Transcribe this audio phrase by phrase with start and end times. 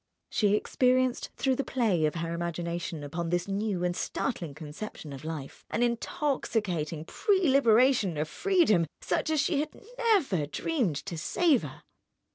[0.31, 5.23] She experienced, through the play of her imagination upon this new and startling conception of
[5.23, 11.83] life, an intoxicating prelibation of freedom such as she had never dreamed to savour.